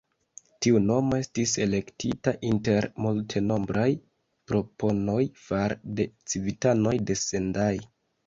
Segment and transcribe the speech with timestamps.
[0.65, 3.85] Tiu nomo estis elektita inter multenombraj
[4.53, 7.79] proponoj far'de civitanoj de Sendai.